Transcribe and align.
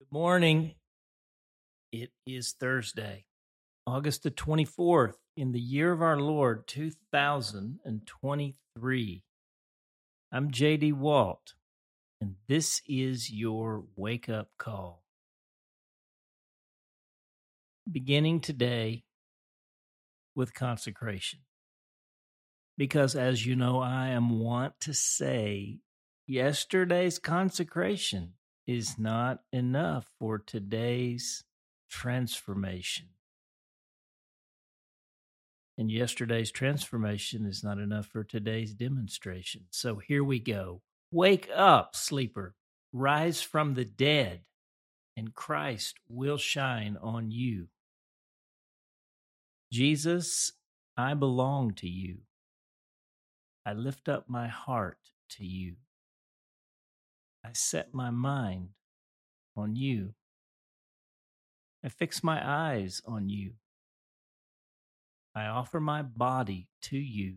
Good 0.00 0.12
morning. 0.12 0.76
It 1.90 2.12
is 2.24 2.52
Thursday, 2.52 3.24
August 3.84 4.22
the 4.22 4.30
24th, 4.30 5.16
in 5.36 5.50
the 5.50 5.58
year 5.58 5.90
of 5.90 6.02
our 6.02 6.20
Lord 6.20 6.68
2023. 6.68 9.22
I'm 10.30 10.52
JD 10.52 10.92
Walt, 10.92 11.54
and 12.20 12.36
this 12.46 12.80
is 12.86 13.32
your 13.32 13.86
wake 13.96 14.28
up 14.28 14.50
call. 14.56 15.02
Beginning 17.90 18.40
today 18.40 19.02
with 20.36 20.54
consecration. 20.54 21.40
Because 22.76 23.16
as 23.16 23.44
you 23.44 23.56
know, 23.56 23.80
I 23.80 24.10
am 24.10 24.38
wont 24.38 24.74
to 24.82 24.94
say, 24.94 25.80
yesterday's 26.28 27.18
consecration 27.18 28.34
is 28.68 28.98
not 28.98 29.40
enough 29.50 30.10
for 30.18 30.38
today's 30.38 31.42
transformation. 31.88 33.06
And 35.78 35.90
yesterday's 35.90 36.50
transformation 36.50 37.46
is 37.46 37.64
not 37.64 37.78
enough 37.78 38.06
for 38.06 38.24
today's 38.24 38.74
demonstration. 38.74 39.62
So 39.70 39.96
here 39.96 40.22
we 40.22 40.38
go. 40.38 40.82
Wake 41.10 41.48
up, 41.54 41.96
sleeper. 41.96 42.54
Rise 42.92 43.40
from 43.40 43.72
the 43.72 43.86
dead, 43.86 44.42
and 45.16 45.34
Christ 45.34 45.96
will 46.06 46.36
shine 46.36 46.98
on 47.00 47.30
you. 47.30 47.68
Jesus, 49.72 50.52
I 50.94 51.14
belong 51.14 51.72
to 51.74 51.88
you. 51.88 52.18
I 53.64 53.72
lift 53.72 54.10
up 54.10 54.24
my 54.28 54.48
heart 54.48 54.98
to 55.30 55.46
you. 55.46 55.76
I 57.44 57.50
set 57.52 57.94
my 57.94 58.10
mind 58.10 58.70
on 59.56 59.76
you. 59.76 60.14
I 61.84 61.88
fix 61.88 62.22
my 62.22 62.40
eyes 62.44 63.00
on 63.06 63.28
you. 63.28 63.52
I 65.34 65.46
offer 65.46 65.80
my 65.80 66.02
body 66.02 66.68
to 66.82 66.98
you 66.98 67.36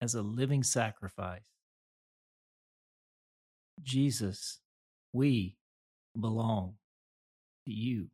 as 0.00 0.14
a 0.14 0.22
living 0.22 0.62
sacrifice. 0.62 1.48
Jesus, 3.82 4.60
we 5.12 5.56
belong 6.18 6.74
to 7.66 7.72
you. 7.72 8.08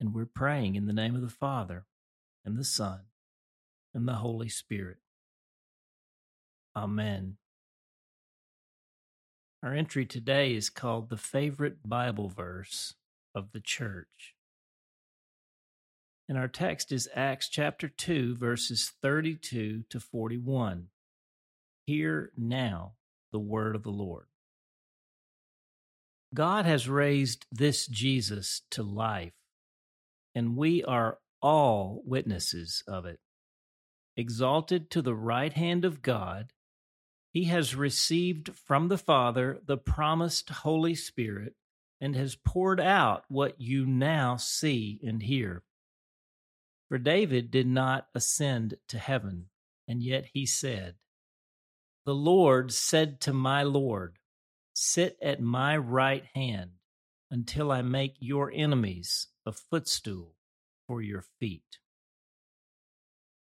And 0.00 0.12
we're 0.12 0.26
praying 0.26 0.74
in 0.74 0.86
the 0.86 0.92
name 0.92 1.14
of 1.14 1.22
the 1.22 1.28
Father 1.28 1.84
and 2.44 2.58
the 2.58 2.64
Son 2.64 3.02
and 3.94 4.08
the 4.08 4.14
Holy 4.14 4.48
Spirit. 4.48 4.96
Amen. 6.74 7.36
Our 9.64 9.74
entry 9.74 10.06
today 10.06 10.54
is 10.54 10.70
called 10.70 11.08
The 11.08 11.16
Favorite 11.16 11.88
Bible 11.88 12.28
Verse 12.28 12.94
of 13.32 13.52
the 13.52 13.60
Church. 13.60 14.34
And 16.28 16.36
our 16.36 16.48
text 16.48 16.90
is 16.90 17.08
Acts 17.14 17.48
chapter 17.48 17.86
2, 17.86 18.34
verses 18.34 18.90
32 19.00 19.84
to 19.88 20.00
41. 20.00 20.88
Hear 21.86 22.32
now 22.36 22.94
the 23.30 23.38
word 23.38 23.76
of 23.76 23.84
the 23.84 23.90
Lord. 23.90 24.26
God 26.34 26.64
has 26.64 26.88
raised 26.88 27.46
this 27.52 27.86
Jesus 27.86 28.62
to 28.72 28.82
life, 28.82 29.34
and 30.34 30.56
we 30.56 30.82
are 30.82 31.18
all 31.40 32.02
witnesses 32.04 32.82
of 32.88 33.06
it. 33.06 33.20
Exalted 34.16 34.90
to 34.90 35.02
the 35.02 35.14
right 35.14 35.52
hand 35.52 35.84
of 35.84 36.02
God, 36.02 36.52
he 37.32 37.44
has 37.44 37.74
received 37.74 38.54
from 38.54 38.88
the 38.88 38.98
Father 38.98 39.58
the 39.66 39.78
promised 39.78 40.50
Holy 40.50 40.94
Spirit 40.94 41.54
and 42.00 42.14
has 42.14 42.36
poured 42.36 42.80
out 42.80 43.24
what 43.28 43.60
you 43.60 43.86
now 43.86 44.36
see 44.36 45.00
and 45.02 45.22
hear. 45.22 45.62
For 46.88 46.98
David 46.98 47.50
did 47.50 47.66
not 47.66 48.08
ascend 48.14 48.74
to 48.88 48.98
heaven, 48.98 49.46
and 49.88 50.02
yet 50.02 50.26
he 50.34 50.44
said, 50.44 50.96
The 52.04 52.14
Lord 52.14 52.70
said 52.70 53.20
to 53.22 53.32
my 53.32 53.62
Lord, 53.62 54.18
Sit 54.74 55.16
at 55.22 55.40
my 55.40 55.76
right 55.76 56.24
hand 56.34 56.72
until 57.30 57.72
I 57.72 57.80
make 57.80 58.16
your 58.18 58.52
enemies 58.54 59.28
a 59.46 59.52
footstool 59.52 60.34
for 60.86 61.00
your 61.00 61.24
feet. 61.40 61.78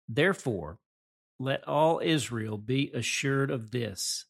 Therefore, 0.08 0.80
let 1.44 1.68
all 1.68 2.00
Israel 2.02 2.58
be 2.58 2.90
assured 2.94 3.52
of 3.52 3.72
this 3.72 4.26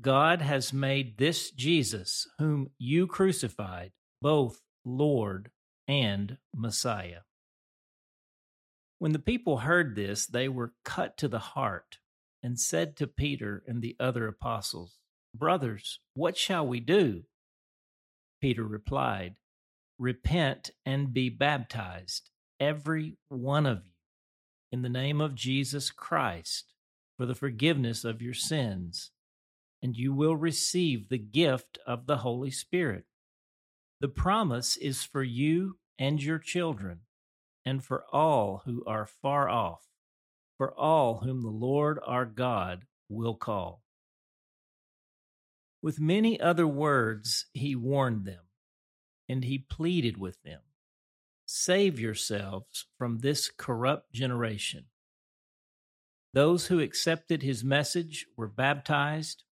God 0.00 0.40
has 0.40 0.72
made 0.72 1.18
this 1.18 1.50
Jesus, 1.50 2.26
whom 2.38 2.70
you 2.78 3.06
crucified, 3.06 3.92
both 4.20 4.60
Lord 4.84 5.50
and 5.86 6.38
Messiah. 6.54 7.20
When 8.98 9.12
the 9.12 9.20
people 9.20 9.58
heard 9.58 9.94
this, 9.94 10.26
they 10.26 10.48
were 10.48 10.72
cut 10.84 11.16
to 11.18 11.28
the 11.28 11.38
heart 11.38 11.98
and 12.42 12.58
said 12.58 12.96
to 12.96 13.06
Peter 13.06 13.62
and 13.66 13.80
the 13.80 13.94
other 14.00 14.26
apostles, 14.26 14.98
Brothers, 15.34 16.00
what 16.14 16.36
shall 16.36 16.66
we 16.66 16.80
do? 16.80 17.24
Peter 18.40 18.64
replied, 18.64 19.36
Repent 19.98 20.70
and 20.84 21.12
be 21.12 21.28
baptized, 21.28 22.30
every 22.58 23.18
one 23.28 23.66
of 23.66 23.84
you 23.84 23.91
in 24.72 24.80
the 24.80 24.88
name 24.88 25.20
of 25.20 25.34
Jesus 25.34 25.90
Christ 25.90 26.72
for 27.18 27.26
the 27.26 27.34
forgiveness 27.34 28.04
of 28.04 28.22
your 28.22 28.32
sins, 28.34 29.10
and 29.82 29.94
you 29.94 30.14
will 30.14 30.34
receive 30.34 31.08
the 31.08 31.18
gift 31.18 31.78
of 31.86 32.06
the 32.06 32.18
Holy 32.18 32.50
Spirit. 32.50 33.04
The 34.00 34.08
promise 34.08 34.78
is 34.78 35.04
for 35.04 35.22
you 35.22 35.76
and 35.98 36.22
your 36.22 36.38
children, 36.38 37.00
and 37.66 37.84
for 37.84 38.04
all 38.12 38.62
who 38.64 38.82
are 38.86 39.06
far 39.06 39.48
off, 39.48 39.82
for 40.56 40.72
all 40.72 41.18
whom 41.18 41.42
the 41.42 41.48
Lord 41.48 42.00
our 42.06 42.24
God 42.24 42.86
will 43.10 43.34
call. 43.34 43.82
With 45.82 46.00
many 46.00 46.40
other 46.40 46.66
words, 46.66 47.46
he 47.52 47.76
warned 47.76 48.24
them, 48.24 48.44
and 49.28 49.44
he 49.44 49.58
pleaded 49.58 50.16
with 50.16 50.42
them 50.42 50.60
Save 51.54 52.00
yourselves 52.00 52.86
from 52.96 53.18
this 53.18 53.50
corrupt 53.50 54.10
generation. 54.10 54.86
Those 56.32 56.68
who 56.68 56.80
accepted 56.80 57.42
his 57.42 57.62
message 57.62 58.26
were 58.38 58.48
baptized, 58.48 59.44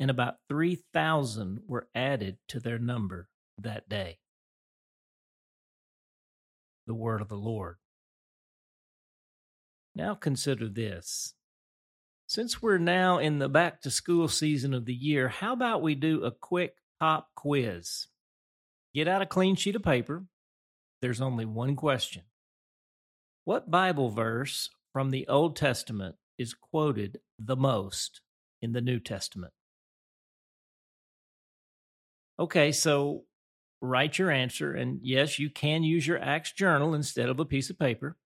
and 0.00 0.10
about 0.10 0.38
3,000 0.48 1.60
were 1.68 1.86
added 1.94 2.38
to 2.48 2.58
their 2.58 2.80
number 2.80 3.28
that 3.56 3.88
day. 3.88 4.18
The 6.88 6.94
word 6.94 7.22
of 7.22 7.28
the 7.28 7.36
Lord. 7.36 7.76
Now 9.94 10.16
consider 10.16 10.68
this. 10.68 11.34
Since 12.26 12.60
we're 12.60 12.78
now 12.78 13.18
in 13.18 13.38
the 13.38 13.48
back 13.48 13.80
to 13.82 13.92
school 13.92 14.26
season 14.26 14.74
of 14.74 14.86
the 14.86 14.94
year, 14.94 15.28
how 15.28 15.52
about 15.52 15.82
we 15.82 15.94
do 15.94 16.24
a 16.24 16.32
quick 16.32 16.74
pop 16.98 17.28
quiz? 17.36 18.08
Get 18.92 19.06
out 19.06 19.22
a 19.22 19.26
clean 19.26 19.54
sheet 19.54 19.76
of 19.76 19.84
paper 19.84 20.24
there's 21.02 21.20
only 21.20 21.44
one 21.44 21.76
question 21.76 22.22
What 23.44 23.70
Bible 23.70 24.08
verse 24.08 24.70
from 24.92 25.10
the 25.10 25.26
Old 25.28 25.56
Testament 25.56 26.14
is 26.38 26.54
quoted 26.54 27.18
the 27.38 27.56
most 27.56 28.22
in 28.62 28.72
the 28.72 28.80
New 28.80 29.00
Testament? 29.00 29.52
Okay, 32.38 32.72
so 32.72 33.24
write 33.80 34.18
your 34.18 34.30
answer. 34.30 34.72
And 34.72 35.00
yes, 35.02 35.38
you 35.38 35.50
can 35.50 35.82
use 35.82 36.06
your 36.06 36.22
Acts 36.22 36.52
journal 36.52 36.94
instead 36.94 37.28
of 37.28 37.38
a 37.38 37.44
piece 37.44 37.68
of 37.68 37.78
paper. 37.78 38.16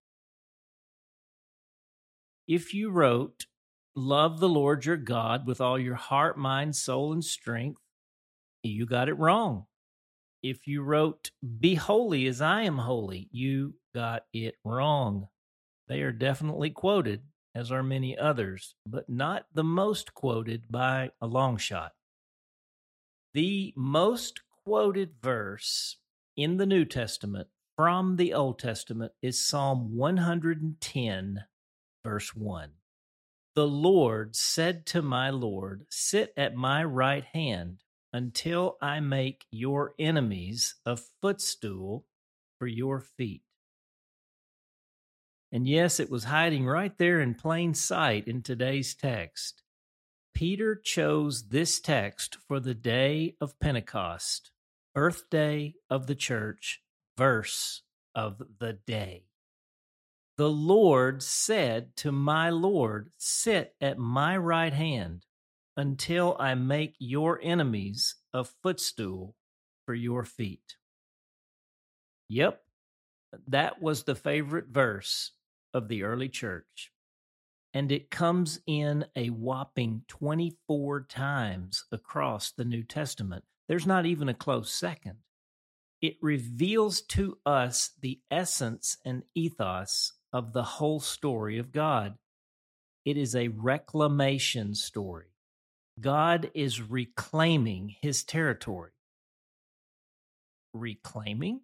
If 2.47 2.73
you 2.73 2.91
wrote, 2.91 3.47
Love 3.99 4.41
the 4.41 4.49
Lord 4.49 4.85
your 4.85 4.99
God 4.99 5.47
with 5.47 5.59
all 5.59 5.79
your 5.79 5.95
heart, 5.95 6.37
mind, 6.37 6.77
soul, 6.77 7.15
and 7.15 7.25
strength, 7.25 7.81
you 8.63 8.85
got 8.85 9.09
it 9.09 9.15
wrong 9.15 9.65
if 10.51 10.67
you 10.67 10.83
wrote, 10.83 11.31
Be 11.61 11.75
holy 11.75 12.27
as 12.27 12.41
I 12.41 12.63
am 12.63 12.79
holy, 12.79 13.29
you 13.33 13.75
got 13.95 14.25
it 14.33 14.57
wrong. 14.65 15.29
They 15.89 16.03
are 16.03 16.13
definitely 16.13 16.71
quoted, 16.71 17.23
as 17.55 17.73
are 17.73 17.83
many 17.83 18.17
others, 18.17 18.75
but 18.87 19.09
not 19.09 19.47
the 19.55 19.65
most 19.65 20.15
quoted 20.15 20.65
by 20.71 21.11
a 21.21 21.27
long 21.27 21.57
shot. 21.57 21.93
The 23.35 23.73
most 23.77 24.41
quoted 24.65 25.15
verse 25.23 25.97
in 26.37 26.57
the 26.57 26.67
New 26.67 26.85
Testament 26.85 27.49
from 27.77 28.17
the 28.17 28.33
Old 28.33 28.59
Testament 28.59 29.13
is 29.23 29.47
Psalm 29.47 29.97
110, 29.97 31.45
verse 32.05 32.35
1. 32.35 32.71
The 33.55 33.67
Lord 33.67 34.37
said 34.37 34.87
to 34.87 35.03
my 35.03 35.31
Lord, 35.31 35.87
Sit 35.91 36.33
at 36.37 36.55
my 36.55 36.85
right 36.85 37.25
hand 37.25 37.83
until 38.13 38.77
I 38.81 39.01
make 39.01 39.47
your 39.51 39.95
enemies 39.99 40.77
a 40.87 40.97
footstool 40.97 42.07
for 42.59 42.67
your 42.67 43.01
feet. 43.01 43.43
And 45.53 45.67
yes, 45.67 46.01
it 46.01 46.11
was 46.11 46.25
hiding 46.25 46.67
right 46.67 46.97
there 46.99 47.21
in 47.21 47.35
plain 47.35 47.75
sight 47.75 48.27
in 48.27 48.43
today's 48.43 48.95
text. 48.95 49.63
Peter 50.35 50.75
chose 50.75 51.49
this 51.49 51.81
text 51.81 52.37
for 52.47 52.61
the 52.61 52.75
day 52.75 53.37
of 53.41 53.59
Pentecost, 53.59 54.51
birthday 54.95 55.75
of 55.89 56.07
the 56.07 56.15
church, 56.15 56.83
verse 57.17 57.83
of 58.15 58.43
the 58.59 58.75
day. 58.87 59.25
The 60.37 60.51
Lord 60.51 61.23
said 61.23 61.97
to 61.97 62.13
my 62.13 62.51
Lord, 62.51 63.11
Sit 63.17 63.75
at 63.81 63.99
my 63.99 64.37
right 64.37 64.73
hand 64.73 65.26
until 65.77 66.37
I 66.39 66.55
make 66.55 66.95
your 66.99 67.41
enemies 67.43 68.17
a 68.33 68.45
footstool 68.45 69.35
for 69.85 69.95
your 69.95 70.25
feet. 70.25 70.77
Yep, 72.29 72.61
that 73.49 73.81
was 73.83 74.03
the 74.03 74.15
favorite 74.15 74.69
verse 74.69 75.33
of 75.75 75.89
the 75.89 76.03
early 76.03 76.29
church. 76.29 76.93
And 77.75 77.93
it 77.93 78.11
comes 78.11 78.61
in 78.67 79.05
a 79.15 79.29
whopping 79.29 80.03
24 80.09 81.03
times 81.03 81.85
across 81.93 82.51
the 82.53 82.65
New 82.65 82.83
Testament. 82.83 83.45
There's 83.69 83.87
not 83.87 84.07
even 84.07 84.29
a 84.29 84.35
close 84.35 84.73
second. 84.73 85.17
It 86.01 86.17
reveals 86.23 87.03
to 87.03 87.39
us 87.45 87.91
the 88.01 88.21
essence 88.31 88.97
and 89.05 89.25
ethos 89.35 90.13
of 90.33 90.53
the 90.53 90.63
whole 90.63 91.01
story 91.01 91.59
of 91.59 91.73
God. 91.73 92.15
It 93.05 93.17
is 93.17 93.37
a 93.37 93.49
reclamation 93.49 94.75
story. 94.75 95.36
God 95.99 96.51
is 96.55 96.83
reclaiming 96.83 97.97
his 98.03 98.23
territory. 98.23 98.91
Reclaiming? 100.75 101.61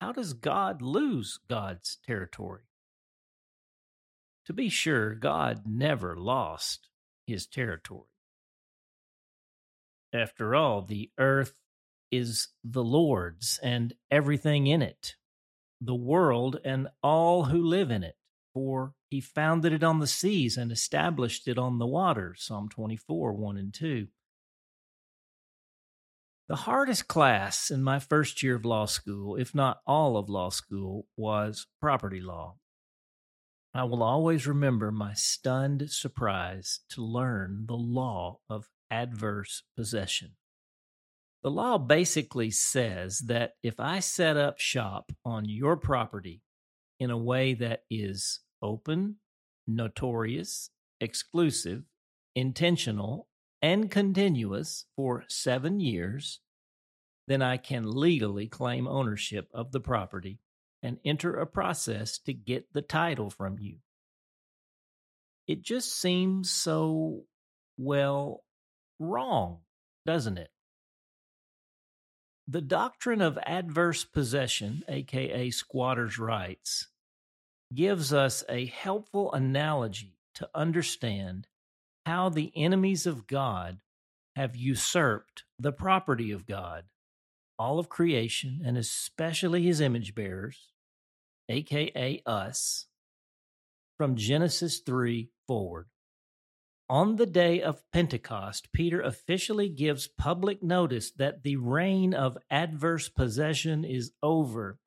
How 0.00 0.12
does 0.12 0.32
God 0.32 0.80
lose 0.80 1.40
God's 1.48 1.98
territory? 2.06 2.62
To 4.46 4.52
be 4.52 4.68
sure, 4.68 5.14
God 5.14 5.62
never 5.66 6.16
lost 6.16 6.88
his 7.26 7.46
territory. 7.46 8.08
After 10.12 10.54
all, 10.54 10.82
the 10.82 11.10
earth 11.18 11.54
is 12.10 12.48
the 12.64 12.84
Lord's 12.84 13.58
and 13.62 13.94
everything 14.10 14.66
in 14.66 14.82
it, 14.82 15.16
the 15.80 15.94
world 15.94 16.58
and 16.64 16.88
all 17.02 17.44
who 17.44 17.62
live 17.62 17.90
in 17.90 18.04
it. 18.04 18.17
He 19.10 19.20
founded 19.20 19.72
it 19.72 19.82
on 19.82 20.00
the 20.00 20.06
seas 20.06 20.56
and 20.56 20.70
established 20.70 21.48
it 21.48 21.58
on 21.58 21.78
the 21.78 21.86
waters. 21.86 22.42
Psalm 22.42 22.68
24, 22.68 23.32
1 23.32 23.56
and 23.56 23.72
2. 23.72 24.08
The 26.48 26.56
hardest 26.56 27.08
class 27.08 27.70
in 27.70 27.82
my 27.82 27.98
first 27.98 28.42
year 28.42 28.56
of 28.56 28.64
law 28.64 28.86
school, 28.86 29.36
if 29.36 29.54
not 29.54 29.80
all 29.86 30.16
of 30.16 30.28
law 30.28 30.48
school, 30.48 31.06
was 31.16 31.66
property 31.80 32.20
law. 32.20 32.56
I 33.74 33.84
will 33.84 34.02
always 34.02 34.46
remember 34.46 34.90
my 34.90 35.12
stunned 35.12 35.90
surprise 35.90 36.80
to 36.90 37.02
learn 37.02 37.66
the 37.66 37.76
law 37.76 38.38
of 38.48 38.68
adverse 38.90 39.62
possession. 39.76 40.36
The 41.42 41.50
law 41.50 41.78
basically 41.78 42.50
says 42.50 43.20
that 43.26 43.52
if 43.62 43.78
I 43.78 44.00
set 44.00 44.36
up 44.36 44.58
shop 44.58 45.12
on 45.24 45.48
your 45.48 45.76
property 45.76 46.42
in 46.98 47.10
a 47.10 47.18
way 47.18 47.54
that 47.54 47.82
is 47.90 48.40
open, 48.62 49.16
notorious, 49.66 50.70
exclusive, 51.00 51.82
intentional, 52.34 53.28
and 53.60 53.90
continuous 53.90 54.84
for 54.96 55.24
seven 55.28 55.80
years, 55.80 56.40
then 57.26 57.42
I 57.42 57.56
can 57.56 57.90
legally 57.90 58.46
claim 58.46 58.86
ownership 58.86 59.48
of 59.52 59.72
the 59.72 59.80
property 59.80 60.38
and 60.82 60.98
enter 61.04 61.34
a 61.34 61.46
process 61.46 62.18
to 62.20 62.32
get 62.32 62.72
the 62.72 62.82
title 62.82 63.30
from 63.30 63.58
you. 63.58 63.78
It 65.46 65.62
just 65.62 65.98
seems 66.00 66.50
so, 66.50 67.24
well, 67.76 68.44
wrong, 68.98 69.58
doesn't 70.06 70.38
it? 70.38 70.50
The 72.46 72.60
doctrine 72.62 73.20
of 73.20 73.38
adverse 73.44 74.04
possession, 74.04 74.82
aka 74.88 75.50
squatter's 75.50 76.18
rights, 76.18 76.88
gives 77.74 78.12
us 78.12 78.44
a 78.48 78.66
helpful 78.66 79.32
analogy 79.32 80.18
to 80.34 80.48
understand 80.54 81.46
how 82.06 82.28
the 82.28 82.52
enemies 82.56 83.06
of 83.06 83.26
God 83.26 83.80
have 84.36 84.56
usurped 84.56 85.44
the 85.58 85.72
property 85.72 86.30
of 86.30 86.46
God, 86.46 86.84
all 87.58 87.78
of 87.78 87.88
creation, 87.88 88.62
and 88.64 88.78
especially 88.78 89.62
his 89.62 89.80
image 89.80 90.14
bearers, 90.14 90.68
aka 91.48 92.22
us, 92.24 92.86
from 93.96 94.16
Genesis 94.16 94.78
3 94.78 95.28
forward. 95.46 95.86
On 96.88 97.16
the 97.16 97.26
day 97.26 97.60
of 97.60 97.82
Pentecost, 97.92 98.72
Peter 98.72 99.02
officially 99.02 99.68
gives 99.68 100.06
public 100.06 100.62
notice 100.62 101.10
that 101.10 101.42
the 101.42 101.56
reign 101.56 102.14
of 102.14 102.38
adverse 102.48 103.10
possession 103.10 103.84
is 103.84 104.12
over. 104.22 104.78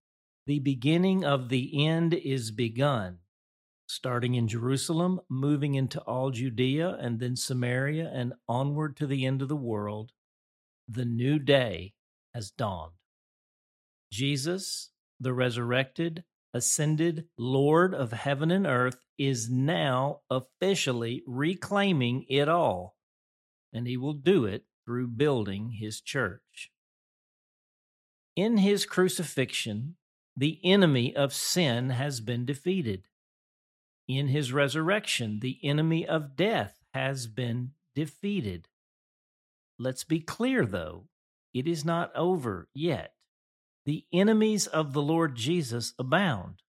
The 0.46 0.60
beginning 0.60 1.24
of 1.24 1.50
the 1.50 1.86
end 1.86 2.14
is 2.14 2.52
begun 2.52 3.20
starting 3.92 4.36
in 4.36 4.48
Jerusalem, 4.48 5.20
moving 5.30 5.76
into 5.76 6.00
all 6.02 6.32
Judea 6.32 6.98
and 7.02 7.20
then 7.20 7.36
Samaria 7.36 8.10
and 8.14 8.34
onward 8.48 8.96
to 8.98 9.06
the 9.06 9.26
end 9.26 9.42
of 9.42 9.50
the 9.50 9.56
world, 9.56 10.12
the 10.88 11.04
new 11.04 11.38
day 11.38 11.94
has 12.34 12.52
dawned. 12.52 12.94
Jesus, 14.12 14.92
the 15.20 15.34
resurrected, 15.34 16.24
ascended 16.54 17.26
Lord 17.38 17.94
of 17.94 18.14
heaven 18.14 18.50
and 18.50 18.66
earth, 18.66 18.98
is 19.18 19.50
now 19.50 20.22
officially 20.30 21.22
reclaiming 21.28 22.26
it 22.30 22.48
all, 22.48 22.96
and 23.74 23.86
he 23.86 23.98
will 23.98 24.14
do 24.14 24.46
it 24.46 24.64
through 24.86 25.08
building 25.08 25.72
his 25.80 26.00
church. 26.00 26.72
In 28.38 28.58
his 28.58 28.86
crucifixion, 28.86 29.98
the 30.36 30.60
enemy 30.64 31.16
of 31.16 31.34
sin 31.34 31.90
has 31.90 32.22
been 32.22 32.46
defeated 32.46 33.04
in 34.18 34.28
his 34.28 34.52
resurrection, 34.52 35.40
the 35.40 35.60
enemy 35.64 36.08
of 36.08 36.36
death 36.36 36.80
has 36.94 37.28
been 37.28 37.72
defeated. 37.96 38.68
Let's 39.80 40.04
be 40.04 40.20
clear, 40.20 40.66
though, 40.66 41.06
it 41.54 41.68
is 41.68 41.86
not 41.86 42.16
over 42.16 42.68
yet. 42.74 43.14
The 43.86 44.06
enemies 44.14 44.68
of 44.68 44.94
the 44.94 45.02
Lord 45.02 45.36
Jesus 45.36 45.94
abound. 45.98 46.62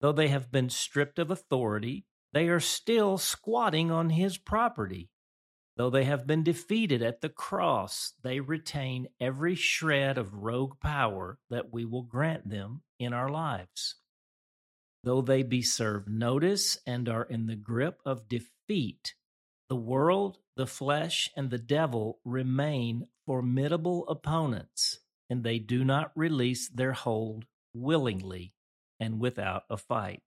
Though 0.00 0.12
they 0.12 0.28
have 0.28 0.52
been 0.52 0.68
stripped 0.68 1.18
of 1.18 1.30
authority, 1.30 2.06
they 2.32 2.48
are 2.48 2.60
still 2.60 3.16
squatting 3.16 3.90
on 3.90 4.10
his 4.10 4.36
property. 4.36 5.10
Though 5.76 5.90
they 5.90 6.04
have 6.04 6.26
been 6.26 6.42
defeated 6.42 7.02
at 7.02 7.20
the 7.20 7.28
cross, 7.28 8.12
they 8.22 8.40
retain 8.40 9.08
every 9.20 9.54
shred 9.54 10.18
of 10.18 10.34
rogue 10.34 10.78
power 10.80 11.38
that 11.50 11.72
we 11.72 11.84
will 11.84 12.02
grant 12.02 12.48
them 12.48 12.82
in 12.98 13.12
our 13.12 13.28
lives 13.28 13.96
though 15.04 15.20
they 15.20 15.42
be 15.42 15.62
served 15.62 16.08
notice 16.08 16.78
and 16.86 17.08
are 17.08 17.24
in 17.24 17.46
the 17.46 17.56
grip 17.56 18.00
of 18.04 18.28
defeat, 18.28 19.14
the 19.68 19.76
world, 19.76 20.38
the 20.56 20.66
flesh, 20.66 21.30
and 21.36 21.50
the 21.50 21.58
devil 21.58 22.18
remain 22.24 23.06
formidable 23.26 24.08
opponents, 24.08 25.00
and 25.30 25.44
they 25.44 25.58
do 25.58 25.84
not 25.84 26.10
release 26.16 26.68
their 26.68 26.92
hold 26.92 27.44
willingly 27.74 28.54
and 28.98 29.20
without 29.20 29.64
a 29.68 29.76
fight. 29.76 30.22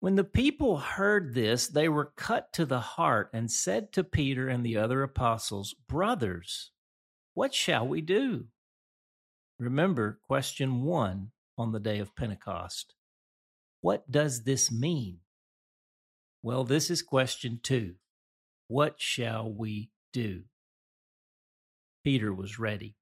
When 0.00 0.14
the 0.14 0.24
people 0.24 0.78
heard 0.78 1.34
this, 1.34 1.66
they 1.66 1.88
were 1.88 2.12
cut 2.16 2.52
to 2.54 2.64
the 2.64 2.80
heart 2.80 3.30
and 3.32 3.50
said 3.50 3.92
to 3.92 4.04
Peter 4.04 4.48
and 4.48 4.64
the 4.64 4.76
other 4.76 5.02
apostles, 5.02 5.74
Brothers, 5.88 6.70
what 7.34 7.52
shall 7.52 7.86
we 7.86 8.00
do? 8.00 8.46
Remember 9.58 10.20
question 10.26 10.82
one 10.82 11.32
on 11.56 11.72
the 11.72 11.80
day 11.80 11.98
of 11.98 12.14
Pentecost. 12.14 12.94
What 13.80 14.10
does 14.10 14.44
this 14.44 14.70
mean? 14.70 15.18
Well, 16.42 16.64
this 16.64 16.90
is 16.90 17.02
question 17.02 17.58
two. 17.62 17.94
What 18.68 19.00
shall 19.00 19.52
we 19.52 19.90
do? 20.12 20.42
Peter 22.04 22.32
was 22.32 22.58
ready. 22.58 22.96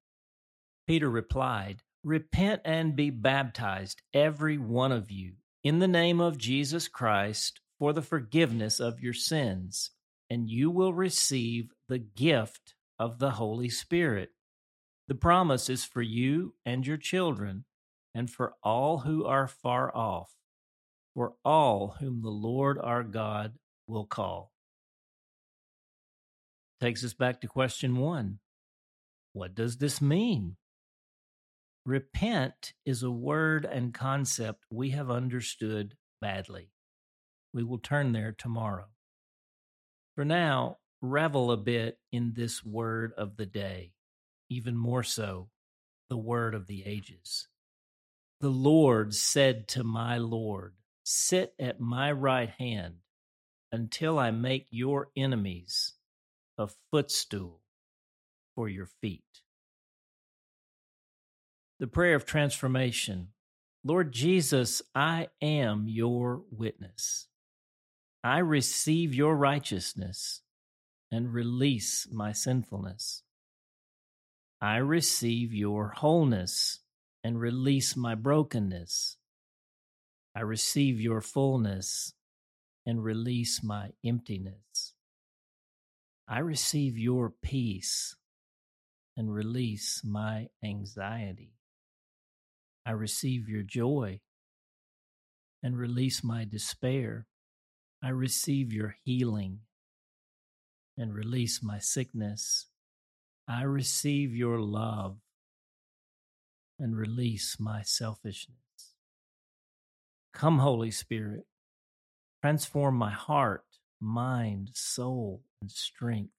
Peter 0.86 1.10
replied, 1.10 1.82
Repent 2.02 2.62
and 2.64 2.96
be 2.96 3.10
baptized, 3.10 4.00
every 4.14 4.56
one 4.56 4.92
of 4.92 5.10
you, 5.10 5.34
in 5.62 5.80
the 5.80 5.88
name 5.88 6.20
of 6.20 6.38
Jesus 6.38 6.88
Christ 6.88 7.60
for 7.78 7.92
the 7.92 8.02
forgiveness 8.02 8.80
of 8.80 9.00
your 9.00 9.12
sins, 9.12 9.90
and 10.30 10.48
you 10.48 10.70
will 10.70 10.94
receive 10.94 11.72
the 11.88 11.98
gift 11.98 12.74
of 12.98 13.18
the 13.18 13.32
Holy 13.32 13.68
Spirit. 13.68 14.30
The 15.08 15.14
promise 15.14 15.70
is 15.70 15.84
for 15.84 16.02
you 16.02 16.54
and 16.64 16.86
your 16.86 16.96
children 16.96 17.64
and 18.14 18.30
for 18.30 18.54
all 18.62 18.98
who 18.98 19.24
are 19.24 19.46
far 19.46 19.94
off, 19.94 20.34
for 21.14 21.34
all 21.44 21.96
whom 22.00 22.22
the 22.22 22.30
Lord 22.30 22.78
our 22.78 23.04
God 23.04 23.54
will 23.86 24.06
call. 24.06 24.52
Takes 26.80 27.04
us 27.04 27.14
back 27.14 27.40
to 27.40 27.46
question 27.46 27.96
one 27.96 28.40
What 29.32 29.54
does 29.54 29.76
this 29.76 30.00
mean? 30.00 30.56
Repent 31.84 32.72
is 32.84 33.04
a 33.04 33.10
word 33.10 33.64
and 33.64 33.94
concept 33.94 34.64
we 34.72 34.90
have 34.90 35.08
understood 35.08 35.94
badly. 36.20 36.72
We 37.52 37.62
will 37.62 37.78
turn 37.78 38.10
there 38.10 38.32
tomorrow. 38.32 38.86
For 40.16 40.24
now, 40.24 40.78
revel 41.00 41.52
a 41.52 41.56
bit 41.56 41.98
in 42.10 42.32
this 42.34 42.64
word 42.64 43.12
of 43.16 43.36
the 43.36 43.46
day 43.46 43.92
even 44.48 44.76
more 44.76 45.02
so, 45.02 45.48
the 46.08 46.16
word 46.16 46.54
of 46.54 46.66
the 46.66 46.84
ages. 46.84 47.48
The 48.40 48.48
Lord 48.48 49.14
said 49.14 49.68
to 49.68 49.84
my 49.84 50.18
Lord, 50.18 50.74
Sit 51.04 51.54
at 51.58 51.80
my 51.80 52.10
right 52.12 52.50
hand 52.50 52.96
until 53.72 54.18
I 54.18 54.30
make 54.30 54.66
your 54.70 55.08
enemies 55.16 55.94
a 56.58 56.68
footstool 56.90 57.60
for 58.54 58.68
your 58.68 58.86
feet. 58.86 59.22
The 61.78 61.86
prayer 61.86 62.16
of 62.16 62.24
transformation 62.24 63.28
Lord 63.84 64.10
Jesus, 64.10 64.82
I 64.96 65.28
am 65.40 65.86
your 65.86 66.42
witness. 66.50 67.28
I 68.24 68.38
receive 68.38 69.14
your 69.14 69.36
righteousness 69.36 70.40
and 71.12 71.32
release 71.32 72.08
my 72.10 72.32
sinfulness. 72.32 73.22
I 74.66 74.78
receive 74.78 75.54
your 75.54 75.90
wholeness 75.90 76.80
and 77.22 77.38
release 77.38 77.96
my 77.96 78.16
brokenness. 78.16 79.16
I 80.34 80.40
receive 80.40 81.00
your 81.00 81.20
fullness 81.20 82.14
and 82.84 83.00
release 83.00 83.62
my 83.62 83.90
emptiness. 84.04 84.94
I 86.26 86.40
receive 86.40 86.98
your 86.98 87.30
peace 87.30 88.16
and 89.16 89.32
release 89.32 90.02
my 90.04 90.48
anxiety. 90.64 91.52
I 92.84 92.90
receive 92.90 93.48
your 93.48 93.62
joy 93.62 94.18
and 95.62 95.78
release 95.78 96.24
my 96.24 96.44
despair. 96.44 97.28
I 98.02 98.08
receive 98.08 98.72
your 98.72 98.96
healing 99.04 99.60
and 100.98 101.14
release 101.14 101.62
my 101.62 101.78
sickness. 101.78 102.66
I 103.48 103.62
receive 103.62 104.34
your 104.34 104.58
love 104.60 105.16
and 106.78 106.96
release 106.96 107.58
my 107.58 107.82
selfishness. 107.82 108.56
Come, 110.34 110.58
Holy 110.58 110.90
Spirit, 110.90 111.46
transform 112.42 112.96
my 112.96 113.12
heart, 113.12 113.64
mind, 114.00 114.70
soul, 114.74 115.42
and 115.62 115.70
strength 115.70 116.32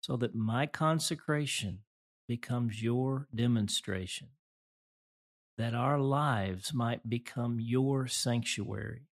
so 0.00 0.16
that 0.16 0.34
my 0.34 0.66
consecration 0.66 1.80
becomes 2.28 2.82
your 2.82 3.28
demonstration 3.34 4.28
that 5.58 5.74
our 5.74 5.98
lives 5.98 6.72
might 6.74 7.08
become 7.08 7.58
your 7.60 8.06
sanctuary. 8.06 9.08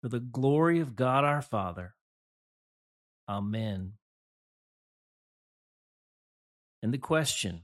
For 0.00 0.08
the 0.08 0.20
glory 0.20 0.80
of 0.80 0.96
God 0.96 1.24
our 1.24 1.42
Father. 1.42 1.94
Amen. 3.28 3.92
And 6.82 6.92
the 6.92 6.98
question 6.98 7.62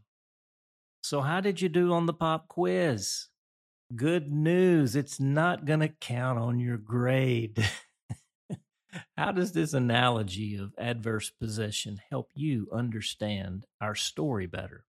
So, 1.02 1.20
how 1.20 1.40
did 1.40 1.60
you 1.60 1.68
do 1.68 1.92
on 1.92 2.06
the 2.06 2.14
pop 2.14 2.48
quiz? 2.48 3.26
Good 3.94 4.30
news, 4.30 4.94
it's 4.94 5.18
not 5.18 5.64
going 5.64 5.80
to 5.80 5.88
count 5.88 6.38
on 6.38 6.60
your 6.60 6.76
grade. 6.76 7.66
how 9.16 9.32
does 9.32 9.52
this 9.52 9.72
analogy 9.72 10.56
of 10.56 10.74
adverse 10.76 11.30
possession 11.30 12.00
help 12.10 12.30
you 12.34 12.68
understand 12.70 13.64
our 13.80 13.94
story 13.94 14.46
better? 14.46 14.84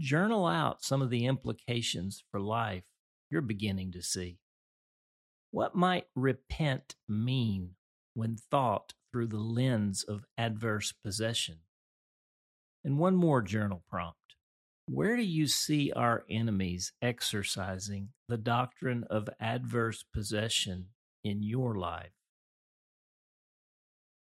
journal 0.00 0.46
out 0.46 0.82
some 0.82 1.02
of 1.02 1.10
the 1.10 1.26
implications 1.26 2.24
for 2.30 2.40
life 2.40 2.84
you're 3.30 3.42
beginning 3.42 3.92
to 3.92 4.02
see. 4.02 4.38
What 5.50 5.74
might 5.74 6.06
repent 6.14 6.96
mean 7.08 7.72
when 8.14 8.36
thought 8.36 8.94
through 9.12 9.28
the 9.28 9.38
lens 9.38 10.02
of 10.02 10.24
adverse 10.38 10.92
possession? 10.92 11.58
And 12.84 12.98
one 12.98 13.16
more 13.16 13.42
journal 13.42 13.82
prompt. 13.88 14.16
Where 14.86 15.16
do 15.16 15.22
you 15.22 15.46
see 15.46 15.92
our 15.92 16.24
enemies 16.28 16.92
exercising 17.00 18.08
the 18.28 18.38
doctrine 18.38 19.04
of 19.08 19.28
adverse 19.38 20.02
possession 20.02 20.86
in 21.22 21.42
your 21.42 21.76
life? 21.76 22.10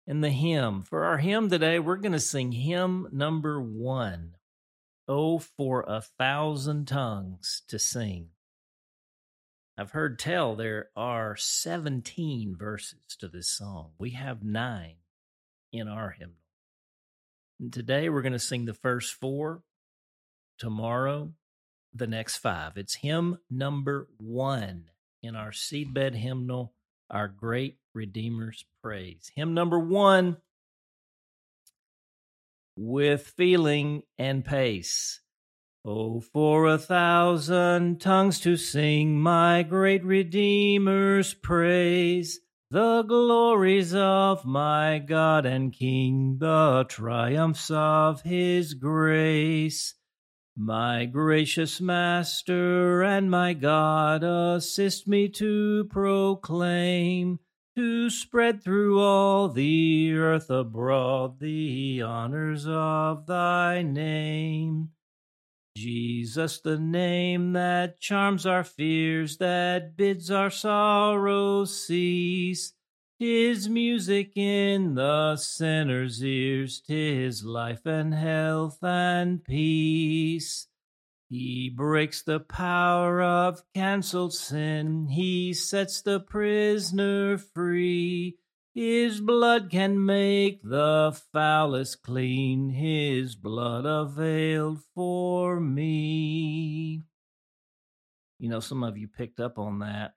And 0.05 0.23
the 0.23 0.31
hymn, 0.31 0.83
for 0.83 1.05
our 1.05 1.17
hymn 1.19 1.49
today, 1.49 1.79
we're 1.79 1.97
going 1.97 2.13
to 2.13 2.19
sing 2.19 2.51
hymn 2.51 3.07
number 3.11 3.61
one. 3.61 4.35
Oh, 5.07 5.39
for 5.39 5.83
a 5.87 6.01
thousand 6.01 6.87
tongues 6.87 7.63
to 7.67 7.79
sing. 7.79 8.29
I've 9.77 9.91
heard 9.91 10.19
tell 10.19 10.55
there 10.55 10.89
are 10.95 11.35
17 11.35 12.55
verses 12.55 13.15
to 13.19 13.27
this 13.27 13.49
song. 13.49 13.91
We 13.97 14.11
have 14.11 14.43
nine 14.43 14.97
in 15.71 15.87
our 15.87 16.09
hymnal. 16.11 16.35
And 17.59 17.73
today 17.73 18.07
we're 18.09 18.21
going 18.21 18.33
to 18.33 18.39
sing 18.39 18.65
the 18.65 18.73
first 18.73 19.13
four. 19.13 19.61
Tomorrow, 20.59 21.33
the 21.93 22.07
next 22.07 22.37
five. 22.37 22.77
It's 22.77 22.95
hymn 22.95 23.39
number 23.49 24.07
one 24.17 24.85
in 25.21 25.35
our 25.35 25.51
seedbed 25.51 26.15
hymnal, 26.15 26.73
Our 27.09 27.27
Great 27.27 27.77
Redeemer's 27.93 28.65
Praise. 28.81 29.31
Hymn 29.35 29.53
number 29.53 29.79
one 29.79 30.37
with 32.77 33.27
feeling 33.27 34.03
and 34.17 34.45
pace. 34.45 35.19
Oh, 35.85 36.19
for 36.19 36.67
a 36.67 36.77
thousand 36.77 37.99
tongues 37.99 38.39
to 38.41 38.57
sing 38.57 39.19
my 39.19 39.63
great 39.63 40.03
Redeemer's 40.03 41.33
praise, 41.33 42.39
the 42.71 43.01
glories 43.01 43.95
of 43.95 44.45
my 44.45 44.99
God 44.99 45.45
and 45.45 45.73
King, 45.73 46.37
the 46.39 46.85
triumphs 46.87 47.71
of 47.71 48.21
his 48.21 48.75
grace. 48.75 49.95
My 50.55 51.05
gracious 51.05 51.81
Master 51.81 53.01
and 53.01 53.31
my 53.31 53.53
God, 53.53 54.23
assist 54.23 55.07
me 55.07 55.29
to 55.29 55.85
proclaim 55.85 57.39
to 57.75 58.09
spread 58.11 58.61
through 58.63 58.99
all 58.99 59.47
the 59.47 60.13
earth 60.13 60.51
abroad 60.51 61.39
the 61.39 62.03
honors 62.03 62.67
of 62.67 63.25
thy 63.25 63.81
name. 63.81 64.89
Jesus, 65.75 66.59
the 66.59 66.77
name 66.77 67.53
that 67.53 67.99
charms 67.99 68.45
our 68.45 68.63
fears, 68.63 69.37
that 69.37 69.95
bids 69.95 70.29
our 70.29 70.49
sorrows 70.49 71.85
cease. 71.85 72.73
Tis 73.19 73.67
music 73.67 74.37
in 74.37 74.95
the 74.95 75.35
sinner's 75.35 76.23
ears, 76.23 76.81
tis 76.81 77.43
life 77.43 77.85
and 77.85 78.13
health 78.13 78.77
and 78.81 79.43
peace. 79.43 80.67
He 81.29 81.69
breaks 81.69 82.23
the 82.23 82.39
power 82.39 83.21
of 83.21 83.61
cancelled 83.75 84.33
sin. 84.33 85.09
He 85.09 85.53
sets 85.53 86.01
the 86.01 86.19
prisoner 86.19 87.37
free. 87.37 88.37
His 88.81 89.19
blood 89.19 89.69
can 89.69 90.05
make 90.05 90.61
the 90.63 91.13
foulest 91.33 92.01
clean. 92.01 92.69
His 92.69 93.35
blood 93.35 93.85
availed 93.85 94.79
for 94.95 95.59
me. 95.59 97.03
You 98.39 98.47
know, 98.47 98.61
some 98.61 98.85
of 98.85 98.97
you 98.97 99.09
picked 99.09 99.41
up 99.41 99.59
on 99.59 99.79
that. 99.79 100.13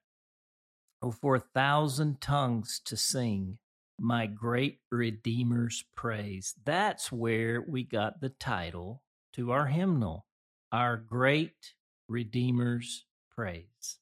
Oh, 1.03 1.11
for 1.11 1.35
a 1.35 1.41
thousand 1.41 2.21
tongues 2.21 2.81
to 2.85 2.97
sing 2.97 3.59
my 3.99 4.27
great 4.27 4.79
Redeemer's 4.93 5.85
praise. 5.97 6.55
That's 6.65 7.11
where 7.11 7.65
we 7.67 7.83
got 7.83 8.21
the 8.21 8.29
title 8.29 9.03
to 9.33 9.51
our 9.51 9.67
hymnal 9.67 10.25
our 10.71 10.97
great 10.97 11.75
Redeemer's 12.07 13.07
praise. 13.35 13.99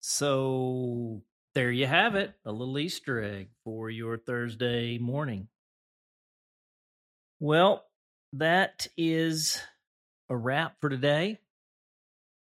So 0.00 1.22
there 1.54 1.70
you 1.70 1.86
have 1.86 2.16
it, 2.16 2.34
a 2.44 2.52
little 2.52 2.78
Easter 2.78 3.22
egg 3.22 3.48
for 3.62 3.88
your 3.88 4.18
Thursday 4.18 4.98
morning. 4.98 5.48
Well, 7.38 7.84
that 8.32 8.88
is 8.96 9.60
a 10.28 10.36
wrap 10.36 10.80
for 10.80 10.88
today. 10.88 11.38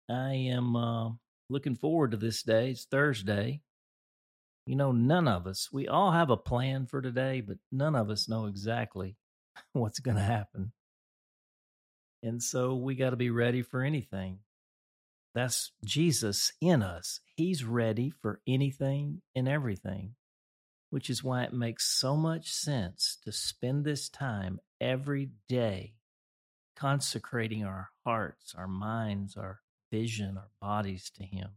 I 0.09 0.33
am 0.33 0.75
uh, 0.75 1.09
looking 1.49 1.75
forward 1.75 2.11
to 2.11 2.17
this 2.17 2.43
day. 2.43 2.71
It's 2.71 2.85
Thursday. 2.85 3.61
You 4.67 4.75
know, 4.75 4.91
none 4.91 5.27
of 5.27 5.47
us, 5.47 5.69
we 5.71 5.87
all 5.87 6.11
have 6.11 6.29
a 6.29 6.37
plan 6.37 6.85
for 6.85 7.01
today, 7.01 7.41
but 7.41 7.57
none 7.71 7.95
of 7.95 8.09
us 8.11 8.29
know 8.29 8.45
exactly 8.45 9.15
what's 9.73 9.99
going 9.99 10.17
to 10.17 10.23
happen. 10.23 10.71
And 12.21 12.41
so 12.41 12.75
we 12.75 12.93
got 12.93 13.09
to 13.09 13.15
be 13.15 13.31
ready 13.31 13.63
for 13.63 13.81
anything. 13.81 14.39
That's 15.33 15.71
Jesus 15.85 16.51
in 16.59 16.81
us. 16.81 17.21
He's 17.35 17.63
ready 17.63 18.11
for 18.21 18.41
anything 18.45 19.21
and 19.33 19.47
everything, 19.47 20.15
which 20.89 21.09
is 21.09 21.23
why 21.23 21.43
it 21.43 21.53
makes 21.53 21.85
so 21.85 22.17
much 22.17 22.51
sense 22.51 23.17
to 23.23 23.31
spend 23.31 23.85
this 23.85 24.09
time 24.09 24.59
every 24.79 25.29
day 25.47 25.93
consecrating 26.75 27.63
our 27.63 27.89
hearts, 28.05 28.53
our 28.57 28.67
minds, 28.67 29.37
our 29.37 29.61
vision, 29.91 30.37
our 30.37 30.49
bodies 30.61 31.11
to 31.11 31.23
Him. 31.23 31.49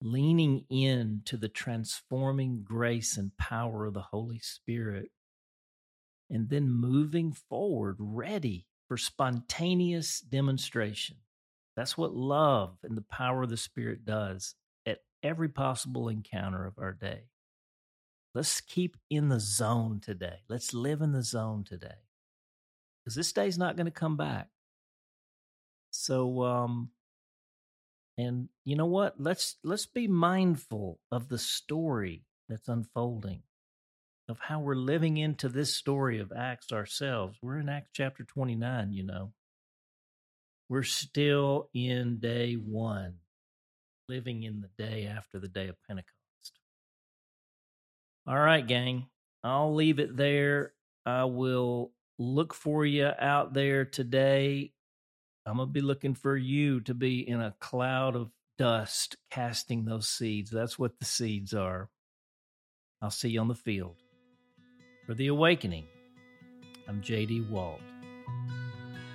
Leaning 0.00 0.64
in 0.70 1.22
to 1.26 1.36
the 1.36 1.48
transforming 1.48 2.62
grace 2.64 3.16
and 3.16 3.36
power 3.36 3.86
of 3.86 3.94
the 3.94 4.00
Holy 4.00 4.38
Spirit 4.38 5.10
and 6.30 6.48
then 6.48 6.70
moving 6.70 7.32
forward, 7.32 7.96
ready 7.98 8.66
for 8.88 8.96
spontaneous 8.96 10.20
demonstration. 10.20 11.16
That's 11.76 11.96
what 11.96 12.14
love 12.14 12.76
and 12.82 12.96
the 12.96 13.02
power 13.02 13.42
of 13.42 13.50
the 13.50 13.56
Spirit 13.56 14.04
does 14.04 14.54
at 14.86 14.98
every 15.22 15.48
possible 15.48 16.08
encounter 16.08 16.66
of 16.66 16.78
our 16.78 16.92
day. 16.92 17.24
Let's 18.34 18.60
keep 18.60 18.96
in 19.10 19.28
the 19.28 19.40
zone 19.40 20.00
today. 20.00 20.40
Let's 20.48 20.72
live 20.74 21.00
in 21.02 21.12
the 21.12 21.22
zone 21.22 21.64
today. 21.64 22.06
Because 23.04 23.16
this 23.16 23.32
day's 23.32 23.58
not 23.58 23.76
going 23.76 23.86
to 23.86 23.92
come 23.92 24.16
back. 24.16 24.48
So 25.90 26.42
um 26.42 26.90
and 28.18 28.48
you 28.64 28.76
know 28.76 28.86
what? 28.86 29.14
Let's 29.18 29.56
let's 29.64 29.86
be 29.86 30.06
mindful 30.08 31.00
of 31.10 31.28
the 31.28 31.38
story 31.38 32.24
that's 32.48 32.68
unfolding 32.68 33.42
of 34.28 34.38
how 34.40 34.60
we're 34.60 34.74
living 34.74 35.16
into 35.16 35.48
this 35.48 35.74
story 35.74 36.18
of 36.18 36.32
Acts 36.32 36.72
ourselves. 36.72 37.38
We're 37.42 37.58
in 37.58 37.68
Acts 37.68 37.90
chapter 37.92 38.24
29, 38.24 38.92
you 38.92 39.04
know. 39.04 39.32
We're 40.72 40.84
still 40.84 41.68
in 41.74 42.18
day 42.18 42.54
1, 42.54 43.12
living 44.08 44.44
in 44.44 44.62
the 44.62 44.70
day 44.82 45.04
after 45.06 45.38
the 45.38 45.46
day 45.46 45.68
of 45.68 45.76
Pentecost. 45.86 46.14
All 48.26 48.38
right, 48.38 48.66
gang. 48.66 49.04
I'll 49.44 49.74
leave 49.74 49.98
it 49.98 50.16
there. 50.16 50.72
I 51.04 51.24
will 51.24 51.92
look 52.18 52.54
for 52.54 52.86
you 52.86 53.10
out 53.18 53.52
there 53.52 53.84
today. 53.84 54.72
I'm 55.44 55.58
going 55.58 55.68
to 55.68 55.72
be 55.74 55.82
looking 55.82 56.14
for 56.14 56.38
you 56.38 56.80
to 56.80 56.94
be 56.94 57.28
in 57.28 57.42
a 57.42 57.54
cloud 57.60 58.16
of 58.16 58.30
dust 58.56 59.16
casting 59.30 59.84
those 59.84 60.08
seeds. 60.08 60.50
That's 60.50 60.78
what 60.78 60.98
the 60.98 61.04
seeds 61.04 61.52
are. 61.52 61.90
I'll 63.02 63.10
see 63.10 63.28
you 63.28 63.42
on 63.42 63.48
the 63.48 63.54
field. 63.54 63.96
For 65.04 65.12
The 65.12 65.26
Awakening, 65.26 65.84
I'm 66.88 67.02
JD 67.02 67.50
Walt. 67.50 67.82